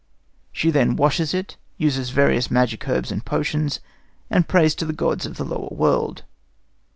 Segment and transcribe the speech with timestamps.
[0.51, 3.79] She then washes it, uses various magic herbs and potions,
[4.31, 6.23] and prays to the gods of the lower world.